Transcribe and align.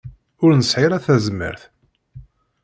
Ur 0.43 0.51
nesɛi 0.55 0.83
ara 0.85 1.05
tazmert. 1.05 1.61